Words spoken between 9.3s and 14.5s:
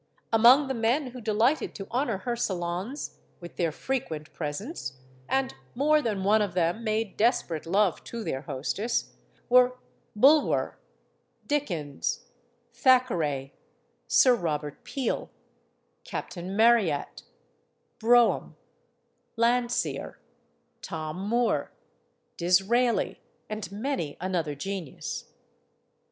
were Bui wer, Dickens, Thackeray, Sir